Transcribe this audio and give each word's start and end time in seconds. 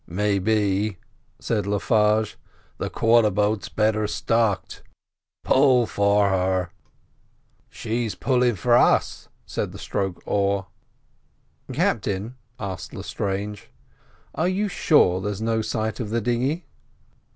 "Maybe," 0.07 0.97
said 1.37 1.67
Le 1.67 1.77
Farge, 1.79 2.35
"the 2.79 2.89
quarter 2.89 3.29
boat's 3.29 3.69
better 3.69 4.07
stocked; 4.07 4.81
pull 5.43 5.85
for 5.85 6.29
her." 6.29 6.71
"She's 7.69 8.15
pulling 8.15 8.55
for 8.55 8.75
us," 8.75 9.29
said 9.45 9.73
the 9.73 9.77
stroke 9.77 10.23
oar. 10.25 10.65
"Captain," 11.71 12.35
asked 12.59 12.95
Lestrange, 12.95 13.69
"are 14.33 14.49
you 14.49 14.67
sure 14.67 15.21
there's 15.21 15.39
no 15.39 15.61
sight 15.61 15.99
of 15.99 16.09
the 16.09 16.19
dinghy?" 16.19 16.65